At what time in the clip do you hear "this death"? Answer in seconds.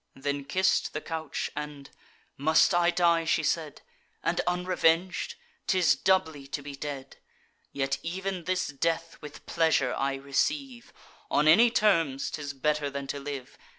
8.45-9.19